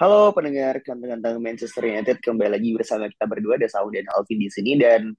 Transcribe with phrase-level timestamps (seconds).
[0.00, 4.48] Halo pendengar kantang-kantang Manchester United kembali lagi bersama kita berdua ada Saud dan Alvin di
[4.50, 5.14] sini dan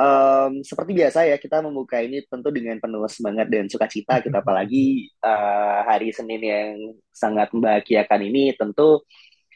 [0.00, 5.06] em, seperti biasa ya kita membuka ini tentu dengan penuh semangat dan sukacita kita apalagi
[5.22, 6.68] eh, hari Senin yang
[7.14, 9.04] sangat membahagiakan ini tentu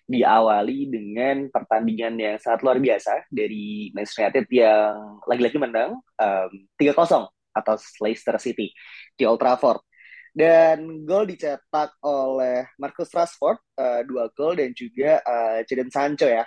[0.09, 4.95] diawali dengan pertandingan yang sangat luar biasa dari Manchester United yang
[5.27, 5.91] lagi-lagi menang
[6.21, 7.27] em, 3-0
[7.57, 8.71] atas Leicester City
[9.19, 9.88] di Old Trafford.
[10.35, 16.45] Dan gol dicetak oleh Marcus Rashford, eh, dua gol dan juga eh, Jadon Sancho ya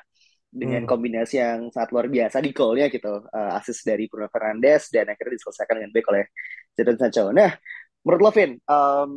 [0.52, 0.90] dengan hmm.
[0.92, 5.40] kombinasi yang sangat luar biasa di golnya gitu, Eh, assist dari Bruno Fernandes dan akhirnya
[5.40, 6.24] diselesaikan dengan baik oleh
[6.76, 7.24] Jadon Sancho.
[7.32, 7.52] Nah,
[8.04, 9.12] menurut lo Vin, em,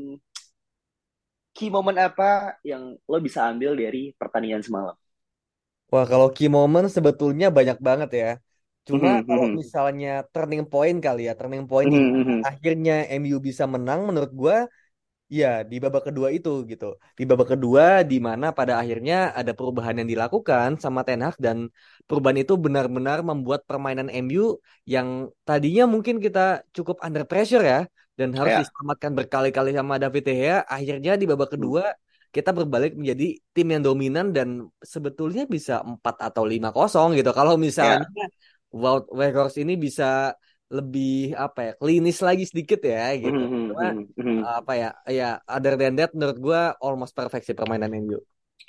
[1.55, 4.97] key moment apa yang lo bisa ambil dari pertandingan semalam?
[5.91, 8.31] Wah, kalau key moment sebetulnya banyak banget ya.
[8.89, 12.45] Cuma Mhm, kalau mhm, misalnya turning point kali ya, turning point mhm, mhm.
[12.49, 14.57] akhirnya MU bisa menang menurut gua
[15.41, 16.85] ya di babak kedua itu gitu.
[17.19, 21.59] Di babak kedua di mana pada akhirnya ada perubahan yang dilakukan sama Ten Hag dan
[22.09, 24.43] perubahan itu benar-benar membuat permainan MU
[24.95, 25.09] yang
[25.49, 26.41] tadinya mungkin kita
[26.77, 27.79] cukup under pressure ya
[28.19, 31.59] dan harus Ya, diselamatkan berkali-kali sama David De Gea, akhirnya di babak Hmm.
[31.59, 31.83] kedua
[32.35, 33.25] kita berbalik menjadi
[33.55, 34.49] tim yang dominan dan
[34.83, 37.31] sebetulnya bisa 4 atau 5-0 gitu.
[37.39, 38.25] Kalau ya, misalnya
[38.83, 40.35] Wout Weghorst ini bisa
[40.77, 43.31] lebih apa ya klinis lagi sedikit ya gitu.
[43.31, 44.39] Mhm, mhm, Cuma mhm, mhm.
[44.59, 48.19] apa ya ya other than that menurut gua almost perfect sih permainan MU.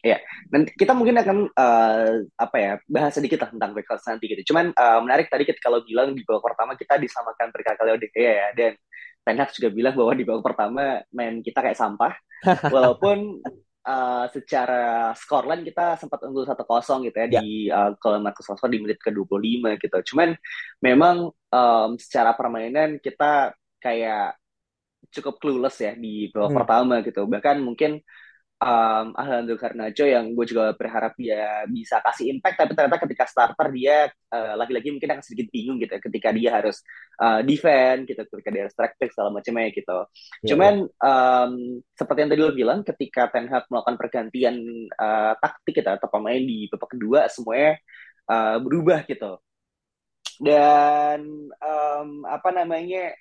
[0.06, 0.22] Ya,
[0.54, 4.54] nanti kita mungkin akan eh, apa ya bahas sedikit lah tentang Backhouse nanti gitu.
[4.54, 8.54] Cuman eh, menarik tadi kita kalau bilang di babak pertama kita disamakan berkali-kali oleh ya
[8.54, 8.78] dan
[9.26, 12.14] Ten Hag juga bilang bahwa di babak pertama main kita kayak sampah.
[12.70, 13.42] Walaupun
[13.86, 18.72] eh, secara scoreline kita sempat unggul 1-0 gitu ya Ya, di uh, gol Marcus Rashford
[18.74, 19.98] di menit ke-25 gitu.
[20.14, 20.34] Cuman
[20.82, 24.36] memang em, secara permainan kita kayak
[25.14, 27.22] cukup clueless ya di babak hmm, pertama gitu.
[27.30, 28.02] Bahkan mungkin
[28.66, 33.68] um, Alejandro Garnacho yang gue juga berharap dia bisa kasih impact tapi ternyata ketika starter
[33.70, 36.82] dia uh, lagi-lagi mungkin akan sedikit bingung gitu ya, ketika dia harus
[37.22, 39.98] uh, defend gitu ketika dia harus track back segala macamnya gitu
[40.42, 40.48] ya.
[40.50, 41.54] cuman um,
[41.94, 44.56] seperti yang tadi lo bilang ketika Ten Hag melakukan pergantian
[44.98, 47.78] uh, taktik gitu atau pemain di babak kedua semuanya
[48.28, 49.38] uh, berubah gitu
[50.36, 51.24] dan
[51.64, 53.16] um, apa namanya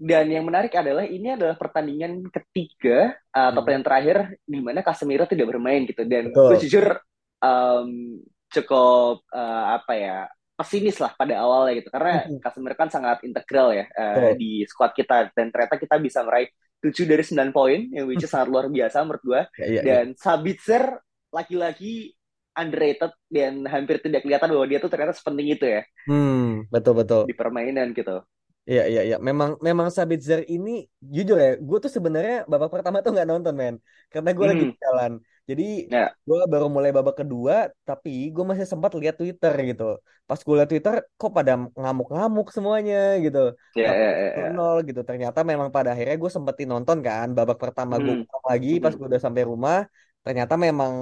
[0.00, 4.16] dan yang menarik adalah ini adalah pertandingan ketiga uh, atau Hmm, pertandingan terakhir
[4.48, 6.02] di mana Casemiro tidak bermain gitu.
[6.08, 6.96] Dan gue jujur
[7.44, 8.16] um,
[8.50, 10.16] cukup uh, apa ya
[10.56, 14.92] pesimis lah pada awalnya gitu karena Hmm, Casemiro kan sangat integral ya uh, di squad
[14.96, 16.48] kita dan ternyata kita bisa meraih
[16.80, 19.42] 7 dari 9 poin yang which is sangat luar biasa menurut gue.
[19.56, 20.00] Ya, ya, ya.
[20.00, 20.96] Dan Sabitzer
[21.30, 22.16] lagi-lagi
[22.56, 27.22] underrated dan hampir tidak kelihatan bahwa dia tuh ternyata sepenting itu ya Hmm, betul betul.
[27.28, 28.24] di permainan gitu.
[28.68, 29.16] Iya iya iya.
[29.28, 30.70] Memang memang Sabitzer ini
[31.14, 33.74] jujur ya, gue tuh sebenarnya babak pertama tuh nggak nonton men,
[34.12, 34.70] karena gue lagi Mhm.
[34.70, 35.12] di jalan.
[35.48, 37.54] Jadi Ya, gue baru mulai babak kedua,
[37.88, 39.82] tapi gue masih sempat lihat Twitter gitu.
[40.28, 43.38] Pas gue lihat Twitter, kok pada ngamuk-ngamuk semuanya gitu.
[43.74, 44.50] ya, Tapi ya, ya, ya.
[44.56, 45.00] nol gitu.
[45.08, 47.26] Ternyata memang pada akhirnya gue sempetin nonton kan.
[47.36, 48.24] Babak pertama gue Mhm.
[48.24, 48.98] ulang lagi, pas Mhm.
[48.98, 49.76] gue udah sampai rumah,
[50.24, 50.92] ternyata memang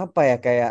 [0.00, 0.70] apa ya kayak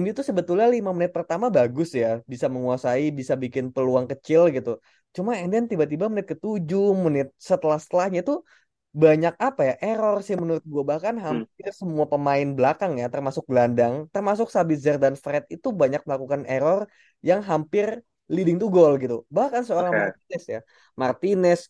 [0.00, 4.70] MU tuh sebetulnya lima menit pertama bagus ya, bisa menguasai, bisa bikin peluang kecil gitu.
[5.16, 8.38] Cuma and then tiba-tiba menit ketujuh, menit setelah-setelahnya tuh
[9.02, 11.44] banyak apa ya error sih menurut gue bahkan Hmm.
[11.54, 16.80] hampir semua pemain belakang ya termasuk gelandang termasuk Sabitzer dan Fred itu banyak melakukan error
[17.28, 17.86] yang hampir
[18.34, 20.00] leading to goal gitu bahkan seorang Oke.
[20.00, 20.60] Martinez ya
[21.00, 21.60] Martinez,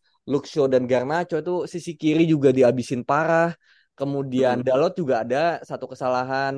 [0.52, 3.52] Shaw dan Garnacho itu sisi kiri juga dihabisin parah
[3.98, 4.64] kemudian Mhm.
[4.66, 5.38] Dalot juga ada
[5.68, 6.54] satu kesalahan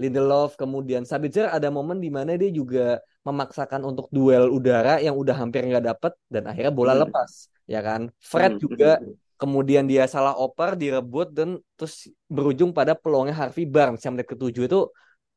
[0.00, 5.34] Lindelof kemudian Sabitzer ada momen di mana dia juga memaksakan untuk duel udara yang udah
[5.40, 7.02] hampir nggak dapet dan akhirnya bola Mhm.
[7.02, 7.30] lepas
[7.70, 8.60] ya kan Fred Mhm.
[8.60, 9.14] juga Mhm.
[9.40, 11.48] kemudian dia salah oper direbut dan
[11.78, 14.78] terus berujung pada peluangnya Harvey Barnes yang menit ketujuh itu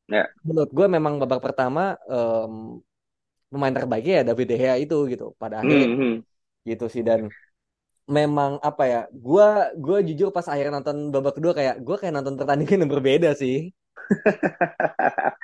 [0.08, 0.28] Ya.
[0.46, 2.52] menurut gue memang babak pertama em,
[3.52, 6.24] pemain terbaiknya ya David De Gea itu gitu pada akhirnya Mhm.
[6.70, 7.20] gitu sih dan
[8.08, 12.36] memang apa ya gua gua jujur pas akhir nonton babak kedua kayak gua kayak nonton
[12.40, 13.54] pertandingan yang berbeda sih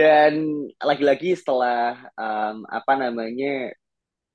[0.00, 0.32] Dan
[0.80, 3.72] lagi-lagi setelah um, apa namanya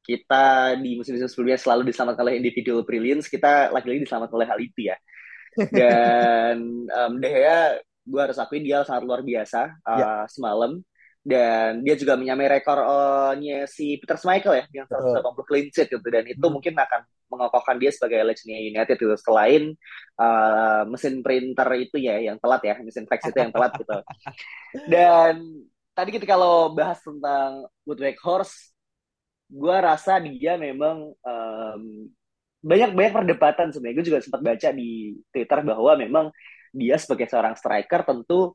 [0.06, 4.90] kita di musim-musim sebelumnya selalu diselamatkan oleh individual brilliance, kita lagi-lagi diselamatkan oleh hal itu
[4.90, 4.98] ya.
[5.70, 6.58] Dan
[6.98, 7.78] um, De Gea,
[8.10, 10.10] gue harus akui dia sangat luar biasa uh, ya.
[10.26, 10.82] semalam.
[11.20, 16.08] Dan dia juga menyamai rekornya si Peter Schmeichel ya, yang 180 clean sheet gitu.
[16.10, 16.54] Dan itu hmm.
[16.54, 19.16] mungkin akan mengokohkan dia sebagai legendnya United gitu.
[19.20, 19.76] Selain
[20.18, 23.98] uh, mesin printer itu ya, yang telat ya, mesin fax itu yang telat gitu.
[24.92, 25.64] Dan
[25.94, 28.72] tadi kita kalau bahas tentang Woodward Horse,
[29.50, 31.84] gue rasa dia memang um,
[32.60, 36.26] banyak banyak perdebatan sebenarnya gue juga sempat baca di Twitter bahwa memang
[36.76, 38.54] dia sebagai seorang striker tentu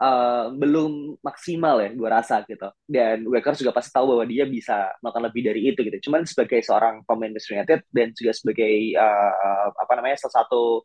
[0.00, 2.72] uh, belum maksimal ya gue rasa gitu.
[2.88, 6.10] Dan Wakers juga pasti tahu bahwa dia bisa melakukan lebih dari itu gitu.
[6.10, 10.82] Cuman sebagai seorang pemain Manchester United dan juga sebagai uh, apa namanya salah satu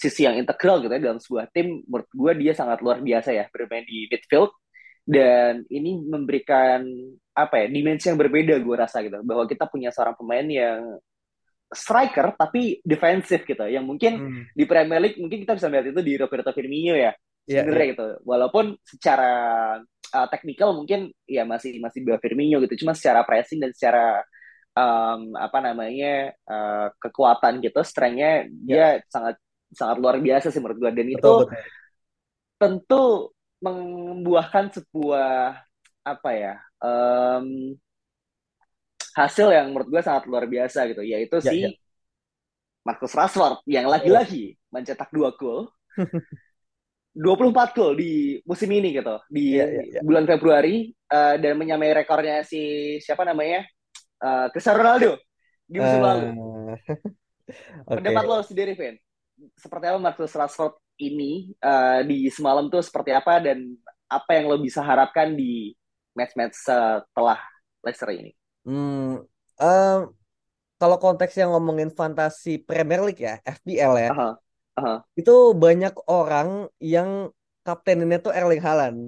[0.00, 3.44] sisi yang integral gitu ya dalam sebuah tim menurut gue dia sangat luar biasa ya
[3.50, 4.54] bermain di midfield.
[5.10, 6.86] Dan ini memberikan
[7.34, 9.18] apa ya dimensi yang berbeda gue rasa gitu.
[9.26, 11.02] Bahwa kita punya seorang pemain yang
[11.70, 13.66] striker tapi defensif gitu.
[13.66, 14.42] Yang mungkin hmm.
[14.54, 17.10] di Premier League mungkin kita bisa melihat itu di Roberto Firmino ya
[17.50, 17.92] yeah, sebenarnya yeah.
[17.98, 19.32] gitu walaupun secara
[20.14, 24.22] uh, teknikal mungkin ya masih masih di Firmino gitu cuma secara pressing dan secara
[24.78, 28.98] um, apa namanya uh, kekuatan gitu strengthnya yeah.
[29.02, 29.36] dia sangat
[29.74, 31.58] sangat luar biasa sih menurut gue dan betul, itu betul.
[32.58, 33.04] tentu
[33.60, 35.58] membuahkan sebuah
[36.00, 37.76] apa ya um,
[39.14, 41.70] hasil yang menurut gue sangat luar biasa gitu yaitu ya, si ya.
[42.80, 45.68] Marcus Rashford yang lagi-lagi mencetak dua gol
[47.20, 50.00] 24 gol di musim ini gitu di ya, ya, ya.
[50.00, 53.68] bulan Februari uh, dan menyamai rekornya si siapa namanya
[54.24, 55.20] uh, Cristiano Ronaldo
[55.68, 56.28] di musim uh, lalu.
[57.86, 57.94] okay.
[58.00, 58.96] Pendapat lo sendiri, Vin?
[59.54, 63.64] Seperti apa Marcus Rashford ini uh, di semalam tuh seperti apa dan
[64.10, 65.72] apa yang lo bisa harapkan di
[66.18, 67.38] match-match setelah
[67.86, 68.34] Leicester ini?
[68.66, 69.24] Hmm,
[69.56, 70.00] um,
[70.76, 74.34] kalau konteks yang ngomongin fantasi Premier League ya, FPL ya, uh-huh.
[74.80, 74.98] Uh-huh.
[75.14, 77.28] itu banyak orang yang
[77.62, 79.00] kaptennya tuh Erling Haaland.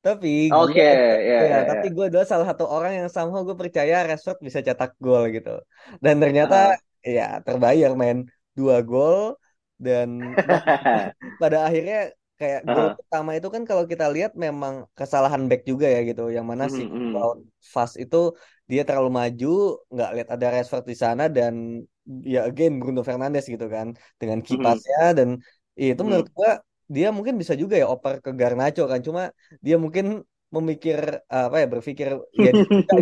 [0.00, 3.52] Tapi gue, okay, yeah, ya, yeah, tapi gue adalah salah satu orang yang sama gue
[3.52, 5.60] percaya Rashford bisa cetak gol gitu.
[6.00, 7.04] Dan ternyata uh-huh.
[7.04, 8.24] ya terbayar main
[8.56, 9.36] dua gol
[9.76, 10.32] dan
[11.42, 12.96] pada akhirnya kayak gol uh-huh.
[12.96, 17.12] pertama itu kan kalau kita lihat memang kesalahan back juga ya gitu yang mana mm-hmm.
[17.12, 18.32] si lawan fast itu
[18.64, 23.66] dia terlalu maju nggak lihat ada Rashford di sana dan ya again Bruno Fernandes gitu
[23.68, 25.18] kan dengan kipasnya mm-hmm.
[25.18, 25.28] dan
[25.76, 26.60] ya, itu menurut gua
[26.90, 29.30] dia mungkin bisa juga ya oper ke Garnacho kan cuma
[29.62, 32.50] dia mungkin memikir apa ya berpikir ya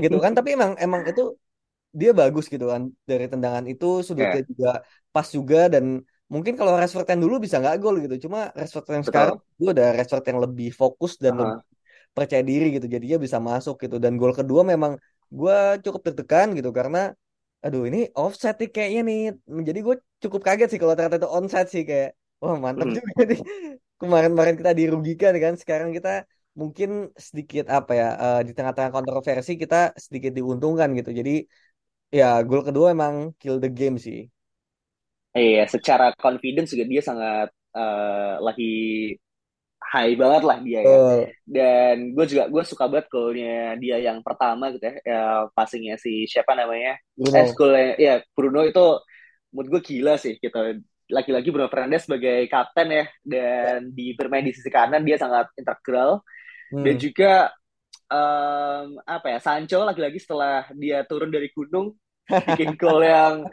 [0.04, 1.32] gitu kan tapi emang emang itu
[1.88, 4.48] dia bagus gitu kan dari tendangan itu sudutnya yeah.
[4.52, 4.70] juga
[5.08, 9.04] pas juga dan mungkin kalau Rashford yang dulu bisa nggak gol gitu cuma Rashford yang
[9.04, 9.08] Betul.
[9.08, 11.42] sekarang gue udah Rashford yang lebih fokus dan uh -huh.
[11.56, 11.64] lebih
[12.12, 15.00] percaya diri gitu jadinya bisa masuk gitu dan gol kedua memang
[15.32, 17.16] gue cukup tertekan gitu karena
[17.64, 19.20] aduh ini offset nih kayaknya nih.
[19.68, 22.10] Jadi gue cukup kaget sih kalau ternyata itu onside sih kayak
[22.42, 22.96] wah mantap hmm.
[22.96, 23.40] juga nih.
[24.00, 26.22] Kemarin-kemarin kita dirugikan kan sekarang kita
[26.54, 31.10] mungkin sedikit apa ya uh, di tengah-tengah kontroversi kita sedikit diuntungkan gitu.
[31.10, 31.46] Jadi
[32.18, 34.30] ya gol kedua emang kill the game sih.
[35.38, 38.72] Iya, secara confidence juga dia sangat uh, lagi
[39.88, 40.96] high banget lah dia ya.
[40.96, 41.24] Uh.
[41.48, 45.22] Dan gue juga gue suka banget golnya dia yang pertama gitu ya, ya
[45.56, 47.00] passingnya si siapa namanya?
[47.16, 47.74] Bruno.
[47.76, 48.86] Eh, ya Bruno itu
[49.52, 50.58] menurut gue gila sih gitu.
[51.08, 56.20] Lagi-lagi Bruno Fernandes sebagai kapten ya dan di bermain di sisi kanan dia sangat integral
[56.68, 56.84] hmm.
[56.84, 57.32] dan juga
[58.12, 61.96] um, apa ya Sancho lagi-lagi setelah dia turun dari gunung
[62.28, 63.48] bikin gol yang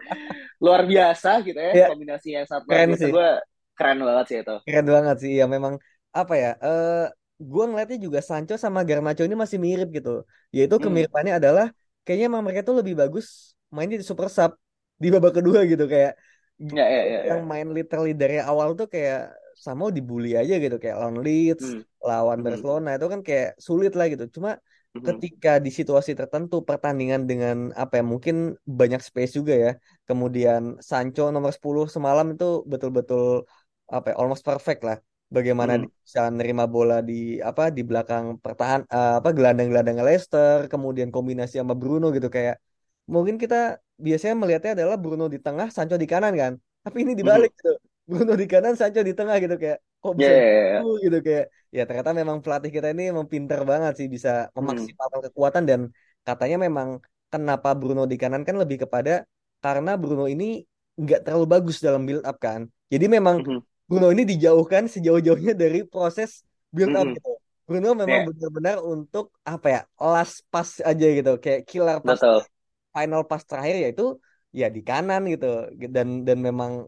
[0.59, 1.87] luar biasa gitu ya, ya.
[1.91, 3.29] kombinasi yang sangat luar biasa gue
[3.75, 5.79] keren banget sih itu keren banget sih ya memang
[6.15, 7.05] apa ya uh,
[7.35, 10.23] gue ngeliatnya juga Sancho sama Garnacho ini masih mirip gitu
[10.55, 10.83] yaitu hmm.
[10.87, 11.41] kemiripannya hmm.
[11.43, 11.67] adalah
[12.07, 14.55] kayaknya emang mereka tuh lebih bagus main di super sub
[14.95, 16.15] di babak kedua gitu kayak
[16.55, 20.95] ya, ya, ya, yang main literally dari awal tuh kayak sama dibully aja gitu kayak
[20.95, 21.83] lawan Leeds hmm.
[21.99, 22.45] lawan hmm.
[22.47, 24.55] Barcelona itu kan kayak sulit lah gitu cuma
[24.95, 25.11] Mm-hmm.
[25.11, 29.71] ketika di situasi tertentu pertandingan dengan apa ya mungkin banyak space juga ya
[30.07, 33.43] kemudian Sancho nomor 10 semalam itu betul-betul
[33.91, 34.95] apa ya almost perfect lah
[35.29, 35.89] bagaimana hmm.
[36.05, 41.73] bisa nerima bola di apa di belakang pertahan uh, apa gelandang-gelandang Leicester kemudian kombinasi sama
[41.73, 42.61] Bruno gitu kayak
[43.09, 46.53] mungkin kita biasanya melihatnya adalah Bruno di tengah Sancho di kanan kan
[46.85, 47.59] tapi ini dibalik hmm.
[47.59, 47.73] gitu
[48.05, 50.99] Bruno di kanan Sancho di tengah gitu kayak kok bisa yeah, yeah, yeah.
[51.01, 54.61] gitu kayak ya ternyata memang pelatih kita ini memang pinter banget sih bisa hmm.
[54.61, 55.27] memaksimalkan hmm.
[55.33, 55.79] kekuatan dan
[56.21, 57.01] katanya memang
[57.33, 59.25] kenapa Bruno di kanan kan lebih kepada
[59.59, 60.61] karena Bruno ini
[60.95, 63.61] nggak terlalu bagus dalam build up kan jadi memang hmm.
[63.85, 66.41] Bruno ini dijauhkan sejauh-jauhnya dari proses
[66.73, 67.15] build up hmm.
[67.17, 67.31] gitu
[67.65, 68.27] Bruno memang yeah.
[68.29, 72.45] benar-benar untuk apa ya last pass aja gitu kayak killer pass Betul.
[72.93, 74.05] final pass terakhir ya itu
[74.53, 76.85] ya di kanan gitu dan dan memang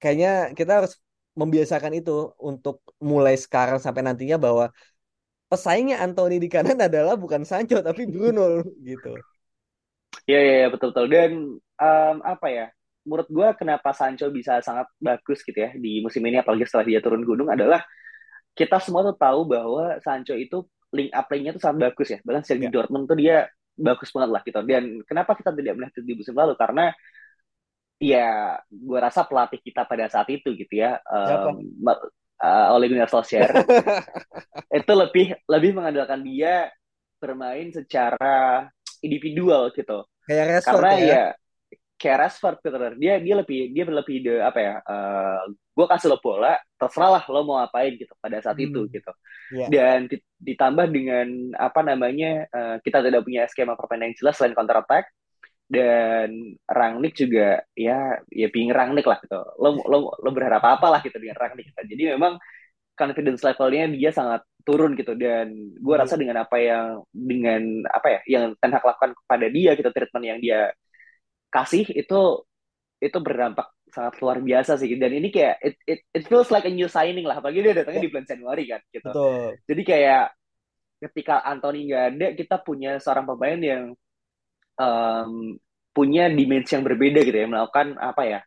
[0.00, 0.96] kayaknya kita harus
[1.36, 4.72] membiasakan itu untuk mulai sekarang sampai nantinya bahwa
[5.52, 9.14] pesaingnya Anthony di kanan adalah bukan Sancho tapi Bruno gitu.
[10.26, 11.30] Iya iya ya, betul betul dan
[11.76, 12.66] um, apa ya
[13.06, 16.98] menurut gue kenapa Sancho bisa sangat bagus gitu ya di musim ini apalagi setelah dia
[16.98, 17.86] turun gunung adalah
[18.56, 20.64] kita semua tuh tahu bahwa Sancho itu
[20.96, 22.18] link up nya tuh sangat bagus ya.
[22.24, 22.72] Bahkan sejak di ya.
[22.72, 23.36] Dortmund tuh dia
[23.76, 24.60] bagus banget lah gitu.
[24.64, 26.56] Dan kenapa kita tidak melihat di musim lalu?
[26.56, 26.88] Karena
[28.00, 33.52] ya gue rasa pelatih kita pada saat itu gitu ya um, uh, Ole Gunnar Solskjaer.
[34.84, 36.72] Itu lebih lebih mengandalkan dia
[37.16, 38.68] bermain secara
[39.00, 40.04] individual gitu.
[40.28, 41.24] Kayak karena ya, ya
[41.96, 46.12] kayak Rashford gitu dia dia lebih dia lebih de apa ya uh, eh, gue kasih
[46.12, 48.66] lo bola terserah lah lo mau apain gitu pada saat hmm.
[48.68, 49.12] itu gitu
[49.56, 49.68] yeah.
[49.72, 54.76] dan ditambah dengan apa namanya uh, kita tidak punya skema permainan yang jelas selain counter
[54.76, 55.08] attack
[55.66, 61.00] dan Rangnick juga ya ya ping Rangnick lah gitu lo lo lo berharap apa lah
[61.02, 61.80] gitu dengan Rangnick gitu.
[61.96, 62.38] jadi memang
[62.96, 66.02] confidence levelnya dia sangat turun gitu dan gue hmm.
[66.02, 70.24] rasa dengan apa yang dengan apa ya yang Ten Hag lakukan kepada dia gitu treatment
[70.26, 70.74] yang dia
[71.56, 72.20] kasih itu
[73.00, 76.72] itu berdampak sangat luar biasa sih dan ini kayak it, it, it feels like a
[76.72, 79.48] new signing lah apalagi dia datangnya di bulan Januari kan gitu Betul.
[79.64, 80.24] jadi kayak
[81.08, 83.82] ketika Anthony nggak ada kita punya seorang pemain yang
[84.76, 85.56] um,
[85.96, 88.40] punya dimensi yang berbeda gitu ya melakukan apa ya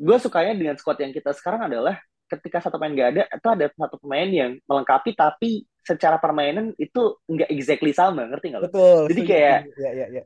[0.00, 1.96] gue sukanya dengan squad yang kita sekarang adalah
[2.28, 7.18] ketika satu pemain nggak ada itu ada satu pemain yang melengkapi tapi secara permainan itu
[7.26, 8.62] nggak exactly sama ngerti nggak?
[8.70, 9.02] Betul.
[9.10, 10.22] Jadi kayak ya, ya, ya.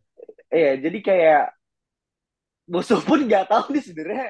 [0.55, 1.45] Iya, jadi kayak
[2.71, 4.29] musuh pun nggak tahu nih sebenarnya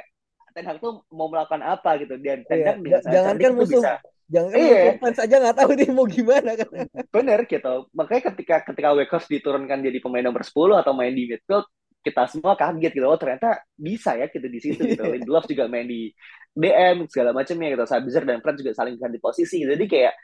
[0.54, 2.14] Ten Hag tuh mau melakukan apa gitu.
[2.16, 2.98] Dan Ten Hag iya.
[3.02, 3.92] jangan kan musuh bisa,
[4.30, 4.80] jangan kan iya.
[5.02, 6.68] fans aja nggak tahu nih mau gimana kan.
[7.10, 7.74] Bener gitu.
[7.90, 11.66] Makanya ketika ketika Wakers diturunkan jadi pemain nomor 10 atau main di midfield
[12.00, 13.06] kita semua kaget gitu.
[13.10, 15.02] Oh ternyata bisa ya kita di situ gitu.
[15.12, 16.14] Lindelof juga main di
[16.54, 17.84] DM segala macamnya gitu.
[17.84, 20.14] Sabitzer dan Fred juga saling ganti posisi jadi kayak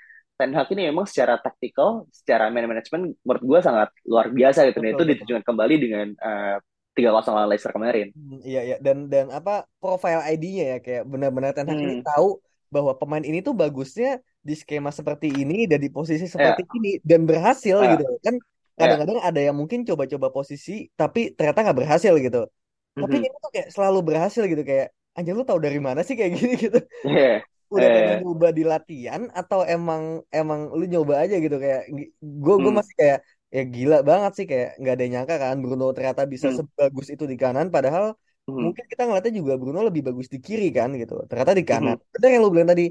[0.41, 4.81] Ten Hag ini memang secara taktikal, secara man management menurut gue sangat luar biasa gitu.
[4.81, 6.57] Betul, dan itu ditunjukkan kembali dengan uh,
[6.97, 8.09] tiga kosong lawan Leicester kemarin.
[8.17, 11.85] Hmm, iya iya dan dan apa profile ID-nya ya kayak benar-benar Ten Hag hmm.
[11.85, 12.41] ini tahu
[12.73, 16.77] bahwa pemain ini tuh bagusnya di skema seperti ini dan di posisi seperti yeah.
[16.81, 17.93] ini dan berhasil yeah.
[17.99, 18.79] gitu kan iya.
[18.79, 19.29] kadang-kadang yeah.
[19.29, 23.03] ada yang mungkin coba-coba posisi tapi ternyata nggak berhasil gitu mm-hmm.
[23.05, 26.41] tapi ini tuh kayak selalu berhasil gitu kayak anjir lu tahu dari mana sih kayak
[26.41, 27.95] gini gitu yeah udah eh.
[27.95, 31.87] pernah nyoba di latihan atau emang emang lu nyoba aja gitu kayak
[32.19, 32.79] gue gue hmm.
[32.83, 33.19] masih kayak
[33.51, 36.57] ya gila banget sih kayak nggak ada yang nyangka kan Bruno ternyata bisa hmm.
[36.59, 38.15] sebagus itu di kanan padahal
[38.47, 38.61] hmm.
[38.71, 42.11] mungkin kita ngeliatnya juga Bruno lebih bagus di kiri kan gitu ternyata di kanan hmm.
[42.15, 42.87] benar yang lu bilang tadi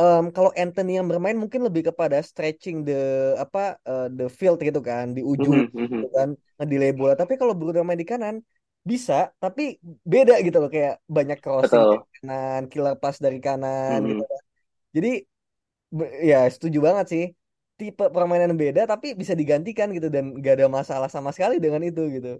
[0.00, 4.80] um, kalau Anthony yang bermain mungkin lebih kepada stretching the apa uh, the field gitu
[4.84, 5.76] kan di ujung hmm.
[5.76, 6.28] gitu kan
[6.60, 8.40] ngedelay bola tapi kalau Bruno main di kanan
[8.86, 11.90] bisa tapi beda gitu loh kayak banyak crossing Betul.
[11.98, 14.08] dari kanan killer pass dari kanan hmm.
[14.14, 14.42] gitu kan
[14.94, 15.12] jadi
[16.22, 17.24] ya setuju banget sih
[17.74, 22.06] tipe permainan beda tapi bisa digantikan gitu dan gak ada masalah sama sekali dengan itu
[22.14, 22.38] gitu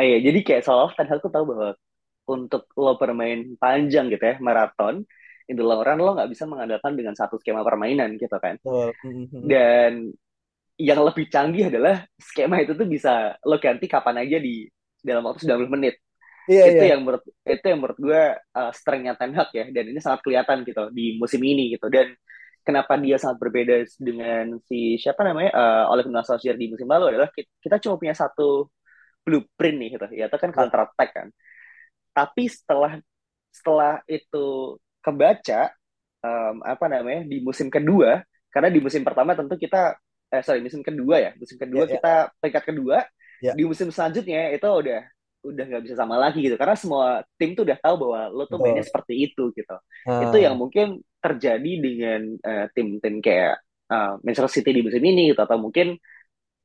[0.00, 1.76] ah, iya jadi kayak soal Hag tuh tahu bahwa
[2.24, 5.04] untuk lo bermain panjang gitu ya maraton
[5.48, 8.88] itu lo orang lo nggak bisa mengandalkan dengan satu skema permainan gitu kan oh.
[9.44, 10.12] dan
[10.80, 14.64] yang lebih canggih adalah skema itu tuh bisa lo ganti kapan aja di
[15.08, 15.96] dalam waktu 90 menit.
[16.48, 16.90] Iya, itu iya.
[16.96, 20.64] yang menurut itu yang menurut gue uh, strengthnya Ten Hag ya dan ini sangat kelihatan
[20.64, 22.16] gitu di musim ini gitu dan
[22.64, 27.12] kenapa dia sangat berbeda dengan si siapa namanya uh, oleh Gunnar Solskjaer di musim lalu
[27.12, 28.72] adalah kita, kita cuma punya satu
[29.28, 30.56] blueprint nih gitu ya itu kan iya.
[30.56, 31.28] counter attack kan
[32.16, 32.96] tapi setelah
[33.52, 35.72] setelah itu kebaca
[36.24, 40.80] um, apa namanya di musim kedua karena di musim pertama tentu kita eh sorry musim
[40.80, 41.94] kedua ya musim kedua yeah, iya.
[42.00, 42.32] kita yeah.
[42.40, 42.96] peringkat kedua
[43.42, 43.54] yeah.
[43.54, 45.00] di musim selanjutnya itu udah
[45.38, 48.58] udah nggak bisa sama lagi gitu karena semua tim tuh udah tahu bahwa lo tuh
[48.58, 50.22] mainnya seperti itu gitu hmm.
[50.28, 55.40] itu yang mungkin terjadi dengan uh, tim-tim kayak uh, Manchester City di musim ini gitu
[55.40, 55.94] atau mungkin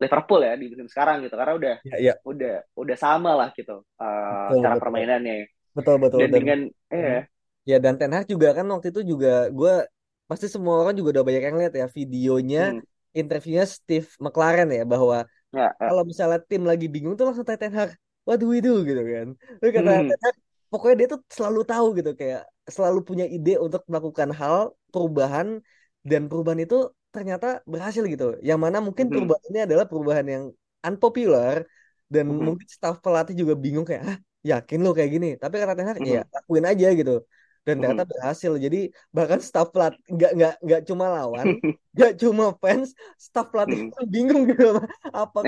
[0.02, 2.18] Liverpool ya di musim sekarang gitu karena udah yeah, yeah.
[2.26, 4.84] udah udah sama lah gitu uh, betul, cara betul.
[4.84, 5.36] permainannya
[5.74, 7.22] betul betul dan, dan dengan eh
[7.64, 9.88] ya dan Ten Hag juga kan waktu itu juga gue
[10.28, 12.82] pasti semua orang juga udah banyak yang lihat ya videonya hmm.
[13.16, 15.24] interviewnya Steve McLaren ya bahwa
[15.54, 15.88] Ya, ya.
[15.90, 17.92] Kalau misalnya tim lagi bingung tuh langsung tanya Ten Hag,
[18.26, 19.28] what do we do gitu kan.
[19.62, 20.10] Terus kata hmm.
[20.10, 20.36] Ten Hag,
[20.74, 25.62] pokoknya dia tuh selalu tahu gitu kayak selalu punya ide untuk melakukan hal perubahan
[26.02, 28.42] dan perubahan itu ternyata berhasil gitu.
[28.42, 29.14] Yang mana mungkin hmm.
[29.14, 30.44] perubahan ini adalah perubahan yang
[30.82, 31.62] unpopular
[32.10, 32.42] dan hmm.
[32.42, 35.30] mungkin staff pelatih juga bingung kayak ah yakin lo kayak gini.
[35.38, 36.18] Tapi kata Ten Hag ya, hmm.
[36.18, 37.16] ya lakuin aja gitu.
[37.64, 38.52] Dan ternyata berhasil.
[38.60, 41.46] Jadi bahkan staff pelat nggak nggak nggak cuma lawan,
[41.96, 44.80] nggak cuma fans, staff pelatih pun bingung gitu
[45.12, 45.40] apa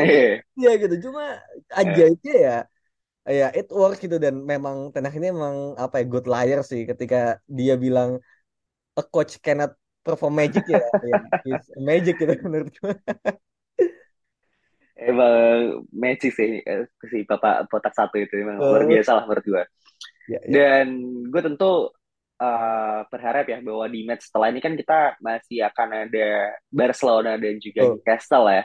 [0.55, 1.11] ya gitu.
[1.11, 1.39] Cuma
[1.71, 2.63] aja itu ya
[3.25, 6.85] ya it works gitu dan memang Ten Hag ini memang apa ya good liar sih
[6.85, 8.21] ketika dia bilang
[8.95, 9.73] a coach cannot
[10.05, 11.17] perform magic ya, ya
[11.81, 12.95] magic gitu menurut gue.
[14.95, 19.45] Emang magic sih eh, si bapak botak satu itu emang uh, luar biasa lah menurut
[19.49, 19.63] gue.
[20.29, 20.49] Ya, ya.
[20.53, 20.85] Dan
[21.33, 21.89] gue tentu
[22.39, 26.29] uh, berharap ya bahwa di match setelah ini kan kita masih akan ada
[26.67, 27.99] Barcelona dan juga oh.
[27.99, 28.63] Newcastle ya.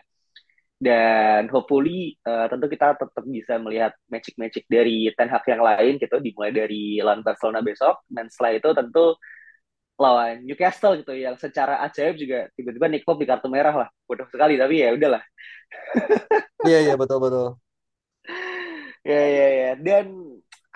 [0.80, 6.16] Dan hopefully uh, tentu kita tetap bisa melihat magic-magic dari Ten Hag yang lain gitu
[6.24, 8.00] dimulai dari lawan Barcelona besok.
[8.08, 9.04] Dan setelah itu tentu
[10.00, 13.88] lawan Newcastle gitu yang secara ajaib juga tiba-tiba Nick Pope di kartu merah lah.
[14.08, 15.22] Bodoh sekali tapi ya udahlah.
[16.60, 17.56] Iya iya betul betul.
[19.00, 20.12] Ya ya ya dan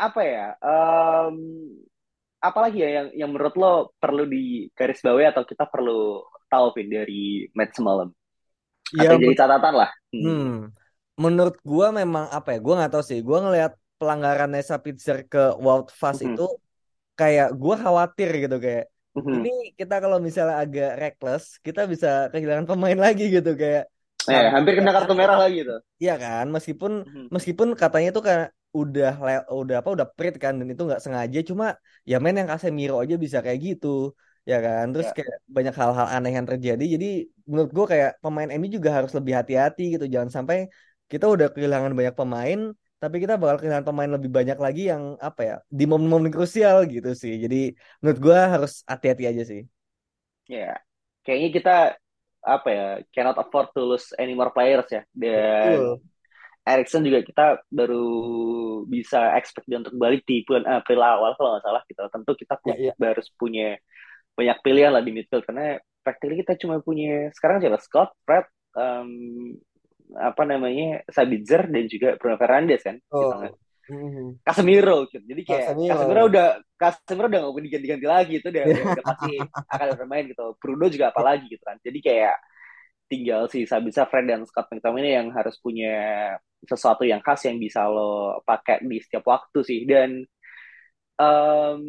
[0.01, 1.37] apa ya um,
[2.45, 6.21] apalagi ya yang yang menurut lo perlu di garis bawah atau kita perlu
[6.53, 8.13] tahu Vin dari match semalam
[8.93, 10.25] ya, jadi catatan lah hmm.
[10.29, 10.57] hmm.
[11.17, 15.57] menurut gua memang apa ya gua nggak tahu sih gua ngelihat pelanggaran Nesa Pitzer ke
[15.57, 16.37] Wout Fast hmm.
[16.37, 16.47] itu
[17.17, 22.67] kayak gua khawatir gitu kayak hmm Ini kita kalau misalnya agak reckless, kita bisa kehilangan
[22.67, 23.87] pemain lagi gitu kayak.
[24.27, 25.79] Eh, hampir kena kartu merah lagi tuh.
[26.01, 27.27] Iya kan, meskipun mm-hmm.
[27.31, 28.51] meskipun katanya itu kan
[28.81, 29.11] udah
[29.63, 31.67] udah apa udah prit kan dan itu nggak sengaja, cuma
[32.11, 34.13] ya main yang Casemiro aja bisa kayak gitu,
[34.51, 34.85] ya kan.
[34.93, 35.17] Terus yeah.
[35.19, 36.85] kayak banyak hal-hal aneh yang terjadi.
[36.95, 37.07] Jadi
[37.49, 40.57] menurut gua kayak pemain MU juga harus lebih hati-hati gitu, jangan sampai
[41.13, 42.61] kita udah kehilangan banyak pemain
[43.05, 47.13] tapi kita bakal kehilangan pemain lebih banyak lagi yang apa ya di momen-momen krusial gitu
[47.13, 49.63] sih jadi menurut gue harus hati-hati aja sih
[50.49, 50.77] ya yeah.
[51.21, 51.77] kayaknya kita
[52.45, 56.14] apa ya cannot afford to lose any more players ya dan Betul.
[56.65, 58.09] Erikson juga kita baru
[58.89, 62.55] bisa expect dia untuk balik di bulan April awal kalau nggak salah gitu tentu kita
[62.73, 62.97] yeah, yeah.
[63.13, 63.77] harus punya
[64.35, 68.45] banyak pilihan lah di midfield karena practically kita cuma punya sekarang siapa Scott, Fred,
[68.77, 69.11] um,
[70.15, 73.21] apa namanya Sabitzer dan juga Bruno Fernandes kan oh.
[73.25, 73.53] gitu kan.
[73.85, 74.29] Mm-hmm.
[74.41, 75.25] Casemiro gitu.
[75.29, 79.33] Jadi kayak Casemiro, Casemiro udah Casemiro udah gak diganti-ganti lagi itu udah, udah pasti
[79.77, 80.45] akan bermain gitu.
[80.57, 81.77] Bruno juga apalagi gitu kan.
[81.85, 82.37] Jadi kayak
[83.11, 87.85] tinggal si Sabitzer, Fred dan Scott McTominay yang harus punya sesuatu yang khas yang bisa
[87.85, 90.25] lo pakai di setiap waktu sih dan
[91.21, 91.81] um,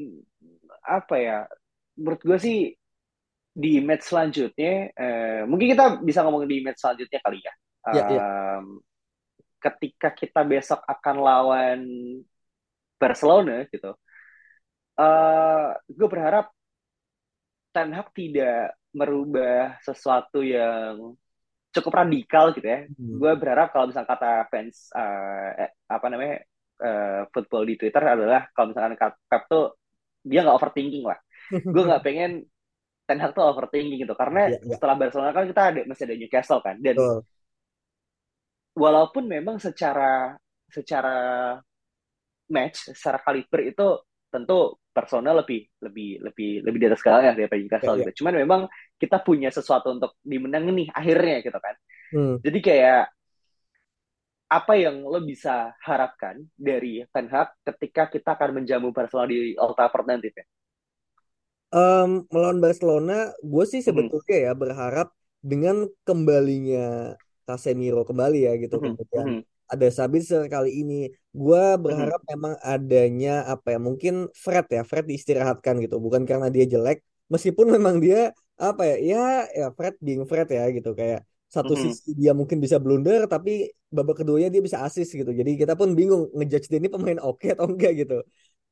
[0.83, 1.37] apa ya
[1.95, 2.59] menurut gue sih
[3.55, 7.53] di match selanjutnya eh, mungkin kita bisa ngomong di match selanjutnya kali ya
[7.93, 8.27] ya, ya.
[9.61, 11.79] ketika kita besok akan lawan
[12.97, 13.93] Barcelona gitu,
[14.97, 16.49] uh, gue berharap
[17.75, 21.13] Ten Hag tidak merubah sesuatu yang
[21.75, 22.87] cukup radikal gitu ya.
[22.87, 23.19] Hmm.
[23.19, 26.35] Gue berharap kalau misalnya kata fans uh, eh, apa namanya
[26.79, 28.95] uh, football di Twitter adalah kalau misalkan
[29.27, 29.75] Pep tuh
[30.23, 31.19] dia nggak overthinking lah.
[31.75, 32.47] gue nggak pengen
[33.05, 34.79] Ten Hag tuh overthinking gitu karena ya, ya.
[34.79, 37.21] setelah Barcelona kan kita ada masih ada Newcastle kan dan oh
[38.75, 40.35] walaupun memang secara
[40.67, 41.17] secara
[42.51, 43.87] match secara kaliber itu
[44.27, 48.11] tentu personal lebih lebih lebih lebih di atas segalanya daripada Newcastle yeah, gitu.
[48.15, 48.19] Yeah.
[48.23, 48.61] Cuman memang
[48.95, 51.75] kita punya sesuatu untuk dimenang nih akhirnya gitu kan.
[52.15, 52.35] Hmm.
[52.39, 53.11] Jadi kayak
[54.45, 59.75] apa yang lo bisa harapkan dari Ten Hag ketika kita akan menjamu Barcelona di Old
[59.75, 60.45] Trafford nanti ya?
[61.75, 63.87] Um, melawan Barcelona, gue sih hmm.
[63.91, 64.45] sebetulnya hmm.
[64.47, 65.07] ya berharap
[65.43, 68.97] dengan kembalinya Casemiro kembali ya gitu mm-hmm.
[68.97, 69.54] kemudian mm-hmm.
[69.65, 72.33] Ada Sabitzer kali ini gue berharap mm-hmm.
[72.37, 77.73] memang adanya apa ya mungkin Fred ya Fred diistirahatkan gitu bukan karena dia jelek meskipun
[77.75, 81.91] memang dia apa ya ya ya Fred being Fred ya gitu kayak satu mm-hmm.
[81.91, 85.95] sisi dia mungkin bisa blunder tapi babak keduanya dia bisa asis gitu jadi kita pun
[85.95, 88.19] bingung ngejudge dia ini pemain oke okay atau enggak gitu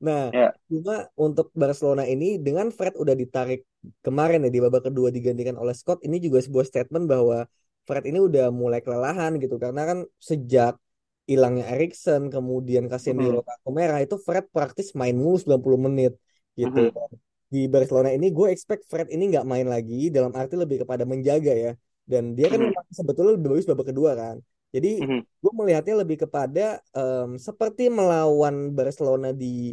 [0.04, 0.52] nah yeah.
[0.68, 3.64] cuma untuk Barcelona ini dengan Fred udah ditarik
[4.04, 7.48] kemarin ya di babak kedua digantikan oleh Scott ini juga sebuah statement bahwa
[7.88, 10.76] Fred ini udah mulai kelelahan gitu karena kan sejak
[11.24, 13.72] hilangnya Erikson kemudian Casemiro mm -hmm.
[13.72, 16.14] merah itu Fred praktis main mulu 90 menit
[16.60, 16.90] gitu.
[16.90, 17.16] Mm -hmm.
[17.54, 21.54] Di Barcelona ini gue expect Fred ini nggak main lagi dalam arti lebih kepada menjaga
[21.54, 21.72] ya.
[22.04, 22.92] Dan dia kan mm -hmm.
[22.92, 24.36] sebetulnya lebih bagus babak kedua kan.
[24.74, 25.22] Jadi mm -hmm.
[25.24, 29.72] gue melihatnya lebih kepada um, seperti melawan Barcelona di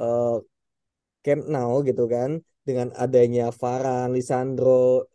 [0.00, 0.40] uh,
[1.20, 5.08] Camp Nou gitu kan dengan adanya Varane, Lisandro,